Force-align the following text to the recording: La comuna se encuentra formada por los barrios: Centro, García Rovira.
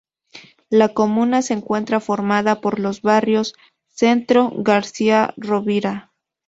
La 0.71 0.95
comuna 0.95 1.43
se 1.43 1.53
encuentra 1.53 1.99
formada 1.99 2.59
por 2.59 2.79
los 2.79 3.03
barrios: 3.03 3.53
Centro, 3.87 4.51
García 4.57 5.35
Rovira. 5.37 6.11